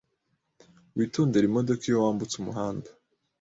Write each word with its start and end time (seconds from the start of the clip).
Witondere 0.95 1.45
imodoka 1.47 1.83
iyo 1.85 1.97
wambutse 2.03 2.35
umuhanda. 2.37 2.89